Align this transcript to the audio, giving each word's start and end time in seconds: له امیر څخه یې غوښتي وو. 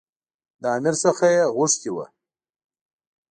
له 0.61 0.67
امیر 0.77 0.95
څخه 1.03 1.25
یې 1.35 1.43
غوښتي 1.55 1.89
وو. 1.91 2.05